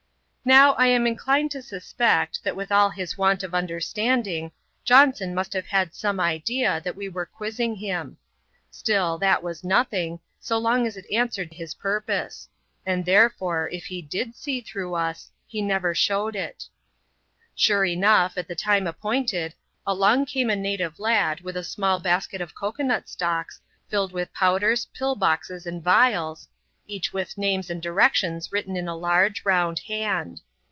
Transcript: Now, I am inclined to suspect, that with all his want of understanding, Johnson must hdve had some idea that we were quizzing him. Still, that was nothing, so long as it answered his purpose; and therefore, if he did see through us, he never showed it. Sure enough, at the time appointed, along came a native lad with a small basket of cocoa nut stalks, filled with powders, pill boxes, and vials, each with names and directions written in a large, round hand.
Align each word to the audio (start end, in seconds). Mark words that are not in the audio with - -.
Now, 0.43 0.73
I 0.73 0.87
am 0.87 1.05
inclined 1.05 1.51
to 1.51 1.61
suspect, 1.61 2.43
that 2.43 2.55
with 2.55 2.71
all 2.71 2.89
his 2.89 3.15
want 3.15 3.43
of 3.43 3.53
understanding, 3.53 4.51
Johnson 4.83 5.35
must 5.35 5.51
hdve 5.53 5.65
had 5.67 5.93
some 5.93 6.19
idea 6.19 6.81
that 6.83 6.95
we 6.95 7.07
were 7.07 7.27
quizzing 7.27 7.75
him. 7.75 8.17
Still, 8.71 9.19
that 9.19 9.43
was 9.43 9.63
nothing, 9.63 10.19
so 10.39 10.57
long 10.57 10.87
as 10.87 10.97
it 10.97 11.05
answered 11.13 11.53
his 11.53 11.75
purpose; 11.75 12.49
and 12.87 13.05
therefore, 13.05 13.69
if 13.71 13.85
he 13.85 14.01
did 14.01 14.35
see 14.35 14.61
through 14.61 14.95
us, 14.95 15.29
he 15.45 15.61
never 15.61 15.93
showed 15.93 16.35
it. 16.35 16.63
Sure 17.53 17.85
enough, 17.85 18.35
at 18.35 18.47
the 18.47 18.55
time 18.55 18.87
appointed, 18.87 19.53
along 19.85 20.25
came 20.25 20.49
a 20.49 20.55
native 20.55 20.97
lad 20.97 21.41
with 21.41 21.55
a 21.55 21.63
small 21.63 21.99
basket 21.99 22.41
of 22.41 22.55
cocoa 22.55 22.81
nut 22.81 23.07
stalks, 23.07 23.61
filled 23.89 24.11
with 24.11 24.33
powders, 24.33 24.85
pill 24.87 25.13
boxes, 25.15 25.67
and 25.67 25.83
vials, 25.83 26.47
each 26.87 27.13
with 27.13 27.37
names 27.37 27.69
and 27.69 27.81
directions 27.81 28.51
written 28.51 28.75
in 28.75 28.87
a 28.87 28.95
large, 28.95 29.45
round 29.45 29.79
hand. 29.87 30.41